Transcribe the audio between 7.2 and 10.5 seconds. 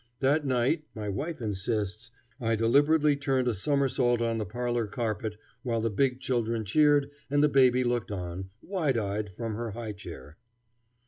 and the baby looked on, wide eyed, from her high chair.